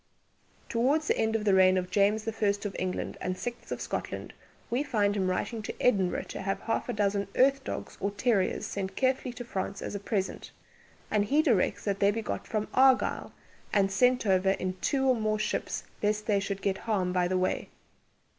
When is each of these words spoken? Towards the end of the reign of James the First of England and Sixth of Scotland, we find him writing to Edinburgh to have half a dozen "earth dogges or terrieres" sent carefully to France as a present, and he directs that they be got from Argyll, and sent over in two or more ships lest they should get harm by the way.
Towards 0.67 1.05
the 1.09 1.17
end 1.19 1.35
of 1.35 1.45
the 1.45 1.53
reign 1.53 1.77
of 1.77 1.91
James 1.91 2.23
the 2.23 2.31
First 2.33 2.65
of 2.65 2.75
England 2.79 3.17
and 3.21 3.37
Sixth 3.37 3.71
of 3.71 3.79
Scotland, 3.79 4.33
we 4.71 4.81
find 4.81 5.15
him 5.15 5.29
writing 5.29 5.61
to 5.61 5.79
Edinburgh 5.79 6.23
to 6.29 6.41
have 6.41 6.59
half 6.61 6.89
a 6.89 6.93
dozen 6.93 7.27
"earth 7.35 7.63
dogges 7.63 7.99
or 8.01 8.09
terrieres" 8.09 8.65
sent 8.65 8.95
carefully 8.95 9.31
to 9.33 9.45
France 9.45 9.79
as 9.79 9.93
a 9.93 9.99
present, 9.99 10.49
and 11.11 11.25
he 11.25 11.43
directs 11.43 11.85
that 11.85 11.99
they 11.99 12.09
be 12.09 12.23
got 12.23 12.47
from 12.47 12.67
Argyll, 12.73 13.31
and 13.71 13.91
sent 13.91 14.25
over 14.25 14.49
in 14.53 14.75
two 14.81 15.05
or 15.07 15.15
more 15.15 15.37
ships 15.37 15.83
lest 16.01 16.25
they 16.25 16.39
should 16.39 16.63
get 16.63 16.79
harm 16.79 17.13
by 17.13 17.27
the 17.27 17.37
way. 17.37 17.69